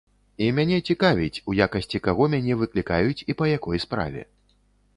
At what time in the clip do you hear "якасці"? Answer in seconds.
1.67-2.01